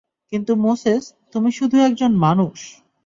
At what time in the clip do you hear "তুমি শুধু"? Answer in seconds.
1.33-1.77